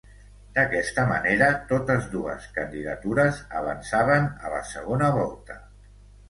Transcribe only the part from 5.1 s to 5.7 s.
volta.